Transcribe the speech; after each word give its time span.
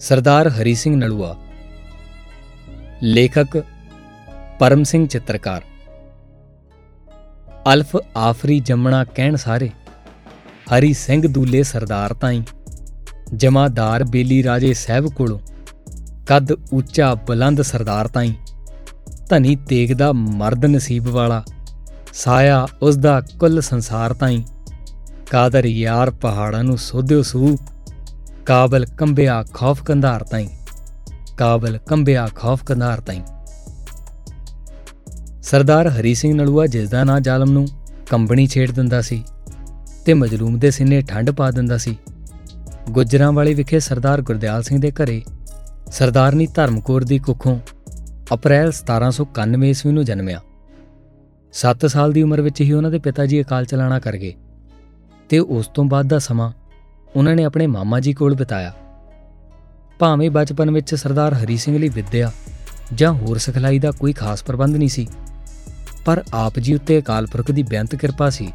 ਸਰਦਾਰ 0.00 0.48
ਹਰੀ 0.48 0.74
ਸਿੰਘ 0.74 0.96
ਨਲੂਆ। 0.96 1.36
ਲੇਖਕ 3.02 3.64
ਪਰਮ 4.58 4.82
ਸਿੰਘ 4.82 5.06
ਚਿੱਤਰਕਾਰ। 5.06 5.62
ਅਲਫ 7.74 7.96
ਆਫਰੀ 8.16 8.60
ਜੰਮਣਾ 8.60 9.04
ਕਹਿਣ 9.04 9.36
ਸਾਰੇ। 9.36 9.70
ਹਰੀ 10.46 10.92
ਸਿੰਘ 10.92 11.26
ਦੂਲੇ 11.26 11.62
ਸਰਦਾਰ 11.62 12.12
ਤਾਈ। 12.12 12.42
ਜਮਾਦਾਰ 13.36 14.04
ਬੇਲੀ 14.04 14.42
ਰਾਜੇ 14.42 14.72
ਸਾਹਿਬ 14.74 15.06
ਕੋਲੋਂ। 15.06 15.38
ਕੱਦ 16.26 16.52
ਉੱਚਾ 16.52 17.14
ਬੁਲੰਦ 17.14 17.62
ਸਰਦਾਰ 17.62 18.08
ਤਾਈ। 18.08 18.34
ਧਨੀ 19.28 19.56
ਤੇਗ 19.56 19.92
ਦਾ 19.92 20.12
ਮਰਦ 20.12 20.66
ਨਸੀਬ 20.66 21.08
ਵਾਲਾ। 21.08 21.44
ਸਾਇਆ 22.12 22.66
ਉਸ 22.82 22.96
ਦਾ 22.96 23.20
ਕੁੱਲ 23.20 23.60
ਸੰਸਾਰ 23.60 24.12
ਤਾਈ। 24.12 24.44
ਕਾਦਰ 25.30 25.64
ਯਾਰ 25.64 26.10
ਪਹਾੜਾਂ 26.10 26.64
ਨੂੰ 26.64 26.78
ਸੋਧਿਓ 26.78 27.22
ਸੂ। 27.22 27.56
ਕਾਬਲ 28.50 28.86
ਕੰਬਿਆ 28.86 29.44
ਖੌਫ 29.54 29.82
ਕੰਧਾਰ 29.82 30.22
ਤਾਈ। 30.22 30.48
ਕਾਬਲ 31.38 31.78
ਕੰਬਿਆ 31.78 32.28
ਖੌਫ 32.34 32.64
ਕੰਧਾਰ 32.64 33.00
ਤਾਈ। 33.00 33.22
ਸਰਦਾਰ 35.42 35.88
ਹਰੀ 35.88 36.14
ਸਿੰਘ 36.14 36.34
ਨਲੂਆ 36.34 36.66
ਜਿਸ 36.66 36.88
ਦਾ 36.88 37.04
ਨਾਂ 37.04 37.20
ਜ਼ਾਲਮ 37.20 37.50
ਨੂੰ 37.50 37.66
ਕੰਬਣੀ 38.10 38.46
ਛੇੜ 38.46 38.70
ਦਿੰਦਾ 38.70 39.02
ਸੀ 39.02 39.24
ਤੇ 40.04 40.14
ਮਜਲੂਮ 40.14 40.58
ਦੇ 40.58 40.70
ਸੀਨੇ 40.70 41.02
ਠੰਡ 41.02 41.30
ਪਾ 41.30 41.50
ਦਿੰਦਾ 41.50 41.78
ਸੀ। 41.78 41.96
ਗੁੱਜਰਾਂ 42.90 43.32
ਵਾਲੇ 43.32 43.54
ਵਿਖੇ 43.54 43.80
ਸਰਦਾਰ 43.80 44.22
ਗੁਰਦਿਆਲ 44.22 44.62
ਸਿੰਘ 44.62 44.80
ਦੇ 44.80 44.90
ਘਰੇ 44.90 45.22
ਸਰਦਾਰਨੀ 45.92 46.46
ਧਰਮਕੌਰ 46.46 47.04
ਦੀ 47.04 47.18
ਕੁੱਖੋਂ 47.18 47.58
ਅਪ੍ਰੈਲ 48.34 48.72
1791 48.72 49.64
ਈਸਵੀ 49.64 49.92
ਨੂੰ 49.92 50.04
ਜਨਮਿਆ। 50.04 50.40
7 51.52 51.86
ਸਾਲ 51.86 52.12
ਦੀ 52.12 52.22
ਉਮਰ 52.22 52.40
ਵਿੱਚ 52.40 52.60
ਹੀ 52.60 52.72
ਉਹਨਾਂ 52.72 52.90
ਦੇ 52.90 52.98
ਪਿਤਾ 52.98 53.26
ਜੀ 53.26 53.42
ਅਕਾਲ 53.42 53.64
ਚਲਾਣਾ 53.64 53.98
ਕਰ 53.98 54.16
ਗਏ 54.16 54.34
ਤੇ 55.28 55.38
ਉਸ 55.38 55.66
ਤੋਂ 55.66 55.84
ਬਾਅਦ 55.84 56.06
ਦਾ 56.06 56.18
ਸਮਾਂ 56.18 56.52
ਉਹਨਾਂ 57.16 57.34
ਨੇ 57.36 57.44
ਆਪਣੇ 57.44 57.66
ਮਾਮਾ 57.66 58.00
ਜੀ 58.00 58.12
ਕੋਲ 58.12 58.34
ਬਿਤਾਇਆ। 58.34 58.72
ਭਾਵੇਂ 59.98 60.30
ਬਚਪਨ 60.30 60.70
ਵਿੱਚ 60.70 60.94
ਸਰਦਾਰ 60.94 61.34
ਹਰੀ 61.34 61.56
ਸਿੰਘ 61.56 61.78
ਲਈ 61.78 61.88
ਵਿੱਦਿਆ 61.88 62.30
ਜਾਂ 62.94 63.12
ਹੋਰ 63.12 63.38
ਸਿਖਲਾਈ 63.38 63.78
ਦਾ 63.78 63.90
ਕੋਈ 63.90 64.12
ਖਾਸ 64.12 64.42
ਪ੍ਰਬੰਧ 64.42 64.76
ਨਹੀਂ 64.76 64.88
ਸੀ, 64.88 65.06
ਪਰ 66.04 66.22
ਆਪ 66.34 66.58
ਜੀ 66.58 66.74
ਉੱਤੇ 66.74 66.98
ਅਕਾਲ 66.98 67.26
ਪੁਰਖ 67.26 67.50
ਦੀ 67.50 67.62
ਬੇਅੰਤ 67.62 67.94
ਕਿਰਪਾ 67.94 68.30
ਸੀ 68.30 68.48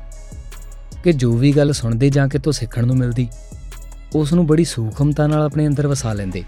ਕਿ 1.03 1.13
ਜੋ 1.13 1.31
ਵੀ 1.33 1.51
ਗੱਲ 1.51 1.71
ਸੁਣਦੇ 1.73 2.09
ਜਾਂ 2.09 2.27
ਕਿਤੋਂ 2.27 2.53
ਸਿੱਖਣ 2.53 2.85
ਨੂੰ 2.87 2.97
ਮਿਲਦੀ, 2.97 3.27
ਉਸ 4.15 4.33
ਨੂੰ 4.33 4.47
ਬੜੀ 4.47 4.63
ਸੂਖਮਤਾ 4.63 5.27
ਨਾਲ 5.27 5.41
ਆਪਣੇ 5.41 5.67
ਅੰਦਰ 5.67 5.87
ਵਸਾ 5.87 6.13
ਲੈਂਦੇ। 6.13 6.43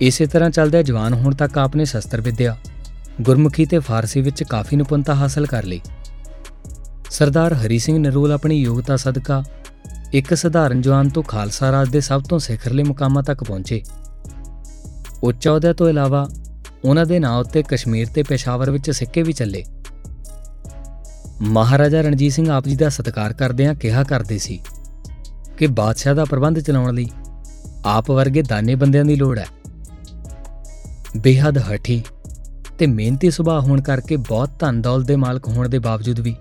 ਇਸੇ 0.00 0.26
ਤਰ੍ਹਾਂ 0.26 0.50
ਚੱਲਦਾ 0.50 0.82
ਜਵਾਨ 0.82 1.14
ਹੋਣ 1.14 1.34
ਤੱਕ 1.34 1.58
ਆਪਨੇ 1.58 1.84
ਸ਼ਸਤਰ 1.84 2.20
ਵਿਦਿਆ, 2.20 2.56
ਗੁਰਮੁਖੀ 3.20 3.64
ਤੇ 3.66 3.78
ਫਾਰਸੀ 3.78 4.20
ਵਿੱਚ 4.20 4.42
ਕਾਫੀ 4.42 4.76
ਨਿਪੁੰਨਤਾ 4.76 5.14
ਹਾਸਲ 5.14 5.46
ਕਰ 5.46 5.64
ਲਈ। 5.64 5.80
ਸਰਦਾਰ 7.10 7.54
ਹਰੀ 7.54 7.78
ਸਿੰਘ 7.78 7.98
ਨਰੋਲ 7.98 8.32
ਆਪਣੀ 8.32 8.60
ਯੋਗਤਾ 8.60 8.96
ਸਦਕਾ 8.96 9.42
ਇੱਕ 10.12 10.34
ਸਧਾਰਨ 10.34 10.80
ਜਵਾਨ 10.80 11.08
ਤੋਂ 11.08 11.22
ਖਾਲਸਾ 11.22 11.72
ਰਾਜ 11.72 11.88
ਦੇ 11.88 12.00
ਸਭ 12.00 12.22
ਤੋਂ 12.22 12.38
ਸਿਖਰਲੇ 12.38 12.82
ਮੁਕਾਮਾਂ 12.82 13.22
ਤੱਕ 13.22 13.44
ਪਹੁੰਚੇ। 13.44 13.82
ਉੱਚ 15.22 15.48
ਅਹੁਦੇ 15.48 15.72
ਤੋਂ 15.72 15.88
ਇਲਾਵਾ 15.88 16.28
ਉਹਨਾਂ 16.84 17.06
ਦੇ 17.06 17.18
ਨਾਂ 17.18 17.38
ਉੱਤੇ 17.38 17.62
ਕਸ਼ਮੀਰ 17.62 18.06
ਤੇ 18.06 18.22
ਪੇਸ਼ਾਵਰ 18.22 18.70
ਵਿੱਚ 18.70 18.90
ਸਿੱਕੇ 18.90 19.22
ਵੀ 19.22 19.32
ਚੱਲੇ। 19.32 19.64
ਮਹਾਰਾਜਾ 21.40 22.00
ਰਣਜੀਤ 22.00 22.32
ਸਿੰਘ 22.32 22.50
ਆਪ 22.50 22.64
ਜੀ 22.64 22.76
ਦਾ 22.76 22.88
ਸਤਿਕਾਰ 22.88 23.32
ਕਰਦਿਆਂ 23.32 23.74
ਕਿਹਾ 23.74 24.02
ਕਰਦੇ 24.02 24.38
ਸੀ 24.38 24.60
ਕਿ 25.58 25.66
ਬਾਦਸ਼ਾਹ 25.66 26.14
ਦਾ 26.14 26.24
ਪ੍ਰਬੰਧ 26.24 26.58
ਚਲਾਉਣ 26.58 26.94
ਲਈ 26.94 27.08
ਆਪ 27.84 28.10
ਵਰਗੇ 28.10 28.42
ਦਾਨੇ 28.42 28.74
ਬੰਦਿਆਂ 28.74 29.04
ਦੀ 29.04 29.16
ਲੋੜ 29.16 29.38
ਹੈ। 29.38 29.46
ਬੇਹੱਦ 31.16 31.58
ਹਠੀ 31.58 32.02
ਤੇ 32.78 32.86
ਮਿਹਨਤੀ 32.86 33.30
ਸੁਭਾਅ 33.30 33.60
ਹੋਣ 33.60 33.80
ਕਰਕੇ 33.80 34.16
ਬਹੁਤ 34.16 34.50
ਧਨ 34.58 34.82
ਦੌਲਤ 34.82 35.06
ਦੇ 35.06 35.16
ਮਾਲਕ 35.16 35.48
ਹੋਣ 35.48 35.68
ਦੇ 35.68 35.78
ਬਾਵਜੂਦ 35.78 36.20
ਵੀ 36.20 36.36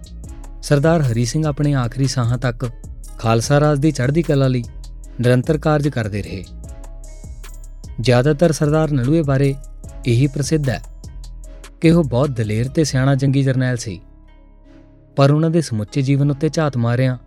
ਸਰਦਾਰ 0.63 1.01
ਹਰੀ 1.01 1.25
ਸਿੰਘ 1.25 1.47
ਆਪਣੇ 1.47 1.73
ਆਖਰੀ 1.73 2.07
ਸਾਹਾਂ 2.07 2.37
ਤੱਕ 2.37 2.69
ਖਾਲਸਾ 3.17 3.59
ਰਾਜ 3.59 3.79
ਦੀ 3.79 3.91
ਚੜ੍ਹਦੀ 3.91 4.21
ਕਲਾ 4.21 4.47
ਲਈ 4.47 4.63
ਨਿਰੰਤਰ 5.21 5.57
ਕਾਰਜ 5.57 5.87
ਕਰਦੇ 5.87 6.23
ਰਹੇ। 6.23 6.45
ਜ਼ਿਆਦਾਤਰ 8.01 8.51
ਸਰਦਾਰ 8.51 8.91
ਨਲੂਏ 8.91 9.21
ਬਾਰੇ 9.21 9.55
ਇਹੀ 10.05 10.27
ਪ੍ਰਸਿੱਧ 10.27 10.69
ਹੈ 10.69 10.81
ਕਿ 11.81 11.91
ਉਹ 11.91 12.03
ਬਹੁਤ 12.03 12.29
ਦਲੇਰ 12.29 12.67
ਤੇ 12.67 12.83
ਸਿਆਣਾ 12.83 13.15
ਜੰਗੀ 13.15 13.43
ਜਰਨੈਲ 13.43 13.77
ਸੀ, 13.77 14.01
ਪਰ 15.15 15.31
ਉਹਨਾਂ 15.31 15.49
ਦੇ 15.49 15.61
ਸਮੁੱਚੇ 15.61 16.01
ਜੀਵਨ 16.01 16.31
ਉੱਤੇ 16.31 16.49
ਝਾਤ 16.49 16.77
ਮਾਰਿਆਂ 16.77 17.17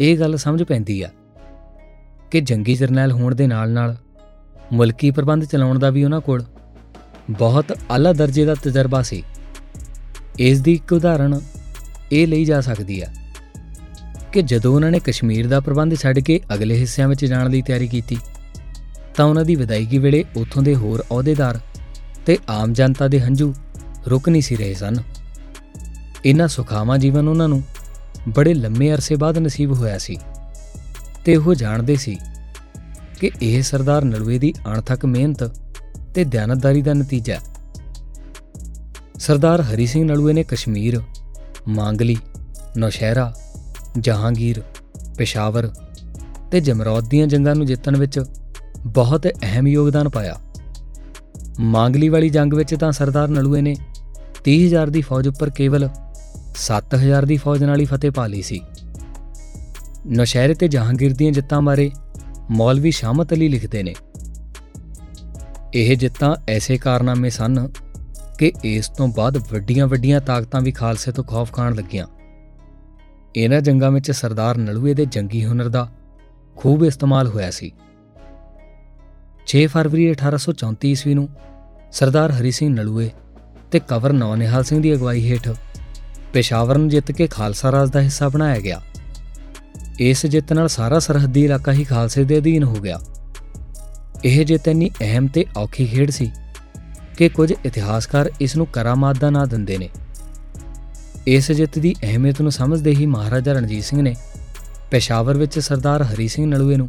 ਇਹ 0.00 0.18
ਗੱਲ 0.18 0.36
ਸਮਝ 0.36 0.62
ਪੈਂਦੀ 0.62 1.02
ਆ 1.02 1.10
ਕਿ 2.30 2.40
ਜੰਗੀ 2.40 2.74
ਜਰਨੈਲ 2.74 3.12
ਹੋਣ 3.12 3.34
ਦੇ 3.34 3.46
ਨਾਲ-ਨਾਲ 3.46 3.96
ਮੁਲਕੀ 4.72 5.10
ਪ੍ਰਬੰਧ 5.10 5.44
ਚਲਾਉਣ 5.44 5.78
ਦਾ 5.78 5.90
ਵੀ 5.90 6.04
ਉਹਨਾਂ 6.04 6.20
ਕੋਲ 6.20 6.44
ਬਹੁਤ 7.30 7.78
ਆਲਾ 7.90 8.12
ਦਰਜੇ 8.12 8.44
ਦਾ 8.44 8.54
ਤਜਰਬਾ 8.54 9.02
ਸੀ। 9.02 9.22
ਇਸ 10.38 10.60
ਦੀ 10.60 10.72
ਇੱਕ 10.72 10.92
ਉਦਾਹਰਣ 10.92 11.40
ਇਹ 12.12 12.26
ਲਈ 12.26 12.44
ਜਾ 12.44 12.60
ਸਕਦੀ 12.60 13.02
ਹੈ 13.02 13.14
ਕਿ 14.32 14.42
ਜਦੋਂ 14.42 14.74
ਉਹਨਾਂ 14.74 14.90
ਨੇ 14.90 14.98
ਕਸ਼ਮੀਰ 14.98 15.46
ਦਾ 15.48 15.60
ਪ੍ਰਬੰਧ 15.60 15.94
ਛੱਡ 15.94 16.18
ਕੇ 16.18 16.40
ਅਗਲੇ 16.54 16.76
ਹਿੱਸਿਆਂ 16.78 17.08
ਵਿੱਚ 17.08 17.24
ਜਾਣ 17.24 17.48
ਦੀ 17.48 17.62
ਤਿਆਰੀ 17.62 17.88
ਕੀਤੀ, 17.88 18.18
ਤਾਂ 19.16 19.24
ਉਹਨਾਂ 19.24 19.44
ਦੀ 19.44 19.54
ਵਿਦਾਇਗੀ 19.54 19.98
ਵੇਲੇ 19.98 20.24
ਉੱਥੋਂ 20.36 20.62
ਦੇ 20.62 20.74
ਹੋਰ 20.74 21.04
ਅਹੁਦੇਦਾਰ 21.10 21.60
ਤੇ 22.26 22.38
ਆਮ 22.48 22.72
ਜਨਤਾ 22.72 23.08
ਦੇ 23.08 23.20
ਹੰਝੂ 23.20 23.54
ਰੁਕ 24.06 24.28
ਨਹੀਂ 24.28 24.42
ਸੀ 24.42 24.56
ਰਹੇ 24.56 24.74
ਸਨ। 24.74 24.96
ਇਹਨਾਂ 26.24 26.48
ਸੁਖਾਵਾਂ 26.48 26.98
ਜੀਵਨ 26.98 27.28
ਉਹਨਾਂ 27.28 27.48
ਨੂੰ 27.48 27.62
ਬੜੇ 28.28 28.54
ਲੰਮੇ 28.54 28.92
ਅਰਸੇ 28.92 29.16
ਬਾਅਦ 29.16 29.38
ਨਸੀਬ 29.38 29.72
ਹੋਇਆ 29.72 29.98
ਸੀ 29.98 30.18
ਤੇ 31.24 31.36
ਉਹ 31.36 31.54
ਜਾਣਦੇ 31.54 31.96
ਸੀ 31.96 32.18
ਕਿ 33.20 33.30
ਇਹ 33.42 33.62
ਸਰਦਾਰ 33.62 34.04
ਨਲਵੇ 34.04 34.38
ਦੀ 34.38 34.52
ਅਣਥੱਕ 34.66 35.04
ਮਿਹਨਤ 35.06 35.44
ਤੇ 36.14 36.24
ਦਿਆਨਤਦਾਰੀ 36.24 36.82
ਦਾ 36.82 36.92
ਨਤੀਜਾ 36.92 37.34
ਹੈ। 37.34 37.40
ਸਰਦਾਰ 39.18 39.60
ਹਰੀ 39.60 39.86
ਸਿੰਘ 39.86 40.04
ਨਲੂਏ 40.04 40.32
ਨੇ 40.32 40.42
ਕਸ਼ਮੀਰ, 40.42 41.00
ਮਾਂਗਲੀ, 41.68 42.16
ਨੌਸ਼ਹਿਰਾ 42.76 43.32
ਜਹਾਂਗੀਰ, 44.00 44.62
ਪੇਸ਼ਾਵਰ 45.18 45.70
ਤੇ 46.50 46.60
ਜਮਰੌਦ 46.60 47.08
ਦੀਆਂ 47.08 47.26
ਜੰਗਾਂ 47.26 47.54
ਨੂੰ 47.54 47.66
ਜਿੱਤਣ 47.66 47.96
ਵਿੱਚ 47.96 48.20
ਬਹੁਤ 48.86 49.26
ਅਹਿਮ 49.26 49.68
ਯੋਗਦਾਨ 49.68 50.08
ਪਾਇਆ। 50.08 50.36
ਮਾਂਗਲੀ 51.60 52.08
ਵਾਲੀ 52.08 52.28
ਜੰਗ 52.28 52.52
ਵਿੱਚ 52.52 52.74
ਤਾਂ 52.74 52.92
ਸਰਦਾਰ 52.92 53.28
ਨਲੂਏ 53.28 53.60
ਨੇ 53.60 53.76
30000 54.44 54.90
ਦੀ 54.90 55.00
ਫੌਜ 55.00 55.28
ਉੱਪਰ 55.28 55.50
ਕੇਵਲ 55.50 55.88
7000 56.56 57.26
ਦੀ 57.26 57.36
ਫੌਜ 57.36 57.64
ਨਾਲ 57.64 57.80
ਹੀ 57.80 57.84
ਫਤਿਹ 57.84 58.10
ਪਾ 58.10 58.26
ਲਈ 58.26 58.42
ਸੀ। 58.42 58.60
ਨੌਸ਼ਹਿਰੇ 60.06 60.54
ਤੇ 60.54 60.68
ਜਹਾਂਗੀਰ 60.68 61.14
ਦੀਆਂ 61.14 61.32
ਜਿੱਤਾਂ 61.32 61.62
ਬਾਰੇ 61.62 61.90
ਮੌਲਵੀ 62.50 62.90
ਸ਼ਾਮਤ 62.90 63.32
ਅਲੀ 63.32 63.48
ਲਿਖਦੇ 63.48 63.82
ਨੇ। 63.82 63.94
ਇਹ 65.74 65.96
ਜਿੱਤਾਂ 65.96 66.36
ਐਸੇ 66.48 66.76
ਕਾਰਨਾਮੇ 66.76 67.30
ਸਨ 67.30 67.68
ਕਿ 68.38 68.52
ਇਸ 68.64 68.88
ਤੋਂ 68.88 69.08
ਬਾਅਦ 69.08 69.36
ਵੱਡੀਆਂ-ਵੱਡੀਆਂ 69.36 70.20
ਤਾਕਤਾਂ 70.20 70.60
ਵੀ 70.60 70.72
ਖਾਲਸੇ 70.72 71.12
ਤੋਂ 71.12 71.24
ਖੌਫ 71.24 71.52
ਖਾਣ 71.52 71.74
ਲੱਗੀਆਂ। 71.74 72.06
ਇਹਨਾਂ 73.36 73.60
ਜੰਗਾਂ 73.60 73.90
ਵਿੱਚ 73.90 74.10
ਸਰਦਾਰ 74.10 74.56
ਨਲੂਏ 74.56 74.94
ਦੇ 74.94 75.06
ਜੰਗੀ 75.06 75.44
ਹੁਨਰ 75.46 75.68
ਦਾ 75.68 75.88
ਖੂਬ 76.56 76.84
ਇਸਤੇਮਾਲ 76.84 77.26
ਹੋਇਆ 77.26 77.50
ਸੀ। 77.50 77.72
6 79.46 79.66
ਫਰਵਰੀ 79.66 80.10
1834 80.10 80.88
ਈਸਵੀ 80.88 81.14
ਨੂੰ 81.14 81.28
ਸਰਦਾਰ 81.92 82.32
ਹਰੀ 82.32 82.50
ਸਿੰਘ 82.50 82.74
ਨਲੂਏ 82.74 83.10
ਤੇ 83.70 83.80
ਕਵਰ 83.80 84.12
ਨੌਨਿਹਾਲ 84.12 84.64
ਸਿੰਘ 84.64 84.82
ਦੀ 84.82 84.94
ਅਗਵਾਈ 84.94 85.30
ਹੇਠ 85.30 85.48
ਪੇਸ਼ਾਵਰ 86.32 86.78
ਨੂੰ 86.78 86.88
ਜਿੱਤ 86.88 87.12
ਕੇ 87.12 87.26
ਖਾਲਸਾ 87.26 87.72
ਰਾਜ 87.72 87.90
ਦਾ 87.90 88.00
ਹਿੱਸਾ 88.00 88.28
ਬਣਾਇਆ 88.28 88.60
ਗਿਆ। 88.60 88.80
ਇਸ 90.00 90.26
ਜਿੱਤ 90.26 90.52
ਨਾਲ 90.52 90.68
ਸਾਰਾ 90.68 90.98
ਸਰਹੱਦੀ 90.98 91.44
ਇਲਾਕਾ 91.44 91.72
ਹੀ 91.72 91.84
ਖਾਲਸੇ 91.84 92.24
ਦੇ 92.24 92.38
ਅਧੀਨ 92.38 92.62
ਹੋ 92.62 92.74
ਗਿਆ। 92.74 93.00
ਇਹ 94.24 94.46
ਜਿੱਤ 94.46 94.68
ਇੰਨੀ 94.68 94.90
ਅਹਿਮ 95.00 95.26
ਤੇ 95.26 95.44
ਔਖੀ 95.56 95.86
ਖੇਡ 95.86 96.10
ਸੀ 96.10 96.30
ਕਿ 97.16 97.28
ਕੁਝ 97.28 97.54
ਇਤਿਹਾਸਕਾਰ 97.64 98.30
ਇਸ 98.40 98.56
ਨੂੰ 98.56 98.66
ਕਰਾਮਾਤ 98.66 99.18
ਦਾ 99.18 99.30
ਨਾਂ 99.30 99.46
ਦਿੰਦੇ 99.46 99.78
ਨੇ। 99.78 99.88
ਇਸ 101.28 101.50
ਜਿੱਤ 101.52 101.78
ਦੀ 101.78 101.94
ਅਹਿਮੀਅਤ 102.02 102.40
ਨੂੰ 102.42 102.50
ਸਮਝਦੇ 102.52 102.90
ਹੀ 102.90 103.06
ਮਹਾਰਾਜਾ 103.06 103.52
ਰਣਜੀਤ 103.52 103.84
ਸਿੰਘ 103.84 104.00
ਨੇ 104.02 104.14
ਪੇਸ਼ਾਵਰ 104.90 105.36
ਵਿੱਚ 105.36 105.58
ਸਰਦਾਰ 105.58 106.02
ਹਰੀ 106.02 106.28
ਸਿੰਘ 106.28 106.46
ਨਲੂਏ 106.46 106.76
ਨੂੰ 106.76 106.88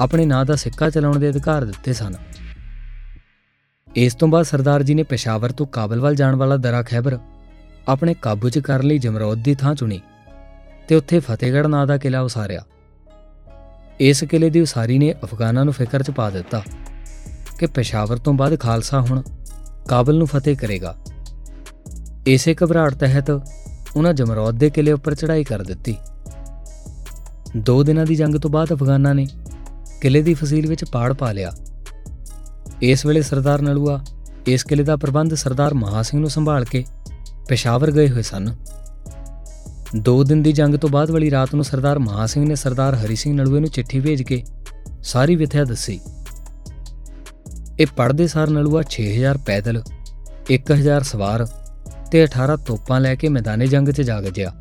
ਆਪਣੇ 0.00 0.26
ਨਾਂ 0.26 0.44
ਦਾ 0.44 0.56
ਸਿੱਕਾ 0.56 0.88
ਚਲਾਉਣ 0.90 1.18
ਦੇ 1.18 1.30
ਅਧਿਕਾਰ 1.30 1.64
ਦਿੱਤੇ 1.64 1.92
ਸਨ। 1.92 2.14
ਇਸ 3.88 4.14
ਤੋਂ 4.14 4.28
ਬਾਅਦ 4.28 4.46
ਸਰਦਾਰ 4.46 4.82
ਜੀ 4.82 4.94
ਨੇ 4.94 5.02
ਪੇਸ਼ਾਵਰ 5.02 5.52
ਤੋਂ 5.52 5.66
ਕਾਬਲ 5.66 6.00
ਵੱਲ 6.00 6.14
ਜਾਣ 6.14 6.34
ਵਾਲਾ 6.34 6.56
ਦਰਾ 6.56 6.82
ਖੈਬਰ 6.82 7.18
ਆਪਣੇ 7.88 8.14
ਕਾਬੂ 8.22 8.48
'ਚ 8.48 8.58
ਕਰਨ 8.58 8.86
ਲਈ, 8.86 8.98
ਜਮਰੌਦ 8.98 9.42
ਦੀ 9.42 9.54
ਥਾਂ 9.54 9.74
ਚੁਣੀ 9.74 10.00
ਤੇ 10.88 10.94
ਉੱਥੇ 10.94 11.20
ਫਤਿਹਗੜ੍ਹ 11.20 11.68
ਨਾਂ 11.68 11.86
ਦਾ 11.86 11.96
ਕਿਲਾ 11.96 12.20
ਉਸਾਰਿਆ। 12.20 12.62
ਇਸ 14.00 14.24
ਕਿਲੇ 14.24 14.50
ਦੀ 14.50 14.60
ਉਸਾਰੀ 14.60 14.98
ਨੇ 14.98 15.12
ਅਫਗਾਨਾਂ 15.24 15.64
ਨੂੰ 15.64 15.74
ਫਿਕਰ 15.74 16.02
'ਚ 16.02 16.10
ਪਾ 16.10 16.30
ਦਿੱਤਾ 16.30 16.62
ਕਿ 17.58 17.66
ਪੇਸ਼ਾਵਰ 17.66 18.18
ਤੋਂ 18.18 18.34
ਬਾਅਦ 18.34 18.58
ਖਾਲਸਾ 18.60 19.00
ਹੁਣ 19.00 19.22
ਕਾਬਲ 19.88 20.18
ਨੂੰ 20.18 20.26
ਫਤਿਹ 20.26 20.56
ਕਰੇਗਾ। 20.56 20.96
ਇਸੇ 22.26 22.54
ਘਬਰਾਹਟ 22.54 22.94
ਤਹਿਤ 22.94 23.30
ਉਹਨਾਂ 23.96 24.12
ਜਮਰੌਦ 24.14 24.58
ਦੇ 24.58 24.70
ਕਿਲੇ 24.70 24.92
ਉੱਪਰ 24.92 25.14
ਚੜ੍ਹਾਈ 25.14 25.44
ਕਰ 25.44 25.62
ਦਿੱਤੀ। 25.62 25.96
ਦੋ 27.56 27.82
ਦਿਨਾਂ 27.82 28.06
ਦੀ 28.06 28.14
ਜੰਗ 28.14 28.34
ਤੋਂ 28.34 28.50
ਬਾਅਦ 28.50 28.72
ਅਫਗਾਨਾਂ 28.72 29.14
ਨੇ 29.14 29.26
ਕਿਲੇ 30.00 30.22
ਦੀ 30.22 30.34
ਫਸੀਲ 30.34 30.66
ਵਿੱਚ 30.66 30.84
ਪਾੜ 30.84 31.12
ਪਾ 31.12 31.32
ਲਿਆ। 31.32 31.52
ਇਸ 32.82 33.06
ਵੇਲੇ 33.06 33.22
ਸਰਦਾਰ 33.22 33.62
ਨਲੂਆ 33.62 34.04
ਇਸ 34.46 34.64
ਕਿਲੇ 34.64 34.82
ਦਾ 34.82 34.96
ਪ੍ਰਬੰਧ 34.96 35.34
ਸਰਦਾਰ 35.34 35.74
ਮਹਾ 35.74 36.02
ਸਿੰਘ 36.02 36.20
ਨੂੰ 36.20 36.30
ਸੰਭਾਲ 36.30 36.64
ਕੇ 36.64 36.84
ਪੇਸ਼ਾਵਰ 37.48 37.90
ਗਏ 37.90 38.08
ਹੋਏ 38.08 38.22
ਸਨ। 38.22 38.54
ਦੋ 39.96 40.24
ਦਿਨ 40.24 40.42
ਦੀ 40.42 40.52
ਜੰਗ 40.52 40.74
ਤੋਂ 40.74 40.88
ਬਾਅਦ 40.88 41.10
ਵਾਲੀ 41.10 41.30
ਰਾਤ 41.30 41.54
ਨੂੰ 41.54 41.64
ਸਰਦਾਰ 41.64 41.98
ਮਹਾ 41.98 42.26
ਸਿੰਘ 42.26 42.48
ਨੇ 42.48 42.54
ਸਰਦਾਰ 42.54 42.94
ਹਰੀ 42.94 43.16
ਸਿੰਘ 43.16 43.34
ਨਲੂਏ 43.34 43.60
ਨੂੰ 43.60 43.68
ਚਿੱਠੀ 43.68 44.00
ਭੇਜ 44.00 44.22
ਕੇ 44.22 44.42
ਸਾਰੀ 45.02 45.36
ਵਿਥਿਆ 45.36 45.64
ਦੱਸੀ। 45.64 46.00
ਇਹ 47.80 47.86
ਪੜਦੇ 47.96 48.26
ਸਾਰ 48.26 48.50
ਨਲੂਆ 48.50 48.82
6000 48.90 49.38
ਪੈਦਲ 49.46 49.82
1000 50.50 51.02
ਸਵਾਰ 51.02 51.46
ਤੇ 52.10 52.24
18 52.24 52.56
ਤੋਪਾਂ 52.66 53.00
ਲੈ 53.00 53.14
ਕੇ 53.14 53.28
ਮੈਦਾਨੇ 53.28 53.66
ਜੰਗ 53.66 53.88
'ਚ 53.88 54.02
ਜਾ 54.02 54.20
ਗਜਿਆ 54.20 54.52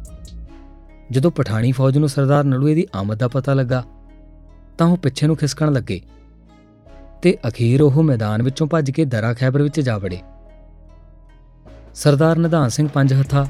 ਜਦੋਂ 1.12 1.32
ਪਠਾਣੀ 1.32 1.72
ਫੌਜ 1.72 1.98
ਨੂੰ 1.98 2.10
ਸਰਦਾਰ 2.10 2.44
ਨਲੂਏ 2.44 2.76
ਦੀ 2.76 2.86
ਆਮਦ 2.96 3.18
ਦਾ 3.18 3.28
ਪਤਾ 3.28 3.54
ਲੱਗਾ, 3.54 3.84
ਤਾਂ 4.78 4.88
ਉਹ 4.88 4.98
ਪਿੱਛੇ 4.98 5.28
ਨੂੰ 5.28 5.36
ਖਿਸਕਣ 5.38 5.72
ਲੱਗੇ 5.74 6.02
ਤੇ 7.22 7.38
ਅਖੀਰ 7.48 7.82
ਉਹ 7.82 8.04
ਮੈਦਾਨ 8.04 8.42
ਵਿੱਚੋਂ 8.42 8.68
ਭੱਜ 8.68 8.92
ਕੇ 8.92 9.06
ਦਰਾ 9.06 9.34
ਖੈਬਰ 9.34 9.62
ਵਿੱਚ 9.62 9.80
ਜਾ 9.80 9.98
ਵੜੇ। 9.98 10.20
ਸਰਦਾਰ 11.96 12.38
ਨਿਧਾਨ 12.38 12.70
ਸਿੰਘ 12.70 12.88
ਪੰਜ 12.88 13.14
ਹੱਥਾ 13.14 13.48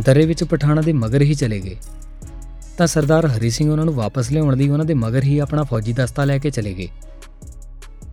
ਦਰੇ 0.00 0.26
ਵਿੱਚ 0.26 0.44
ਪਠਾਣਾਂ 0.44 0.82
ਦੇ 0.82 0.92
ਮਗਰ 0.92 1.22
ਹੀ 1.22 1.34
ਚਲੇ 1.34 1.60
ਗਏ। 1.60 1.76
ਤਾਂ 2.78 2.86
ਸਰਦਾਰ 2.86 3.26
ਹਰੀ 3.26 3.50
ਸਿੰਘ 3.50 3.70
ਉਹਨਾਂ 3.70 3.84
ਨੂੰ 3.84 3.94
ਵਾਪਸ 3.94 4.30
ਲਿਆਉਣ 4.32 4.56
ਦੀ 4.56 4.68
ਉਹਨਾਂ 4.70 4.86
ਦੇ 4.86 4.94
ਮਗਰ 4.94 5.22
ਹੀ 5.22 5.38
ਆਪਣਾ 5.38 5.62
ਫੌਜੀ 5.62 5.92
ਦਸਤਾ 5.92 6.24
ਲੈ 6.24 6.38
ਕੇ 6.38 6.50
ਚਲੇ 6.50 6.74
ਗਏ। 6.74 6.88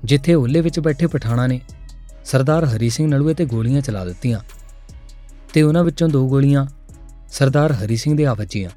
ਜਿੱਥੇ 0.06 0.34
ਓਲੇ 0.34 0.62
ਵਿੱਚ 0.62 0.80
ਬੈਠੇ 0.80 1.08
ਪਠਾਣਾਂ 1.08 1.48
ਨੇ 1.48 1.62
ਸਰਦਾਰ 2.26 2.66
ਹਰੀ 2.66 2.90
ਸਿੰਘ 2.90 3.08
ਨਲੂਏ 3.08 3.34
ਤੇ 3.34 3.46
ਗੋਲੀਆਂ 3.46 3.82
ਚਲਾ 3.82 4.06
ਦਿੱਤੀਆਂ। 4.06 4.40
ਤੇ 5.54 5.62
ਉਹਨਾਂ 5.62 5.84
ਵਿੱਚੋਂ 5.84 6.10
ਦੋ 6.10 6.28
ਗੋਲੀਆਂ 6.30 6.66
ਸਰਦਾਰ 7.32 7.72
ਹਰੀ 7.72 7.96
ਸਿੰਘ 7.96 8.18
ਦੇ 8.18 8.26
ਆ 8.26 8.34
ਵੱਜੀਆਂ 8.34 8.70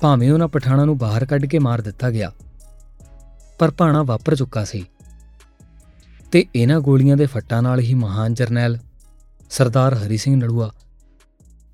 ਭਾਵੇਂ 0.00 0.30
ਉਹਨਾਂ 0.32 0.48
ਪਠਾਣਾਂ 0.48 0.86
ਨੂੰ 0.86 0.98
ਬਾਹਰ 0.98 1.24
ਕੱਢ 1.24 1.44
ਕੇ 1.46 1.58
ਮਾਰ 1.58 1.80
ਦਿੱਤਾ 1.80 2.10
ਗਿਆ, 2.10 2.32
ਪਰ 3.58 3.70
ਭਾਣਾ 3.70 4.02
ਵਾਪਰ 4.02 4.36
ਚੁੱਕਾ 4.36 4.64
ਸੀ। 4.64 4.84
ਤੇ 6.32 6.44
ਇਹਨਾਂ 6.54 6.80
ਗੋਲੀਆਂ 6.80 7.16
ਦੇ 7.16 7.26
ਫੱਟਾਂ 7.26 7.62
ਨਾਲ 7.62 7.80
ਹੀ 7.80 7.94
ਮਹਾਨ 7.94 8.34
ਜਰਨੈਲ 8.34 8.78
ਸਰਦਾਰ 9.50 9.94
ਹਰੀ 9.94 10.16
ਸਿੰਘ 10.16 10.36
ਨਲੂਆ 10.36 10.70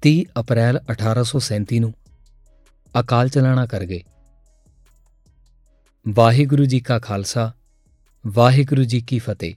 30 0.02 0.24
ਅਪ੍ਰੈਲ 0.40 0.80
1837 0.92 1.80
ਨੂੰ 1.80 1.92
ਅਕਾਲ 3.00 3.28
ਚਲਾਣਾ 3.28 3.66
ਕਰ 3.66 3.84
ਗਏ। 3.84 4.02
ਵਾਹਿਗੁਰੂ 6.06 6.64
ਜੀ 6.64 6.80
ਕਾ 6.80 6.98
ਖਾਲਸਾ, 6.98 7.52
ਵਾਹਿਗੁਰੂ 8.26 8.84
ਜੀ 8.84 9.00
ਕੀ 9.00 9.18
ਫਤਿਹ। 9.18 9.54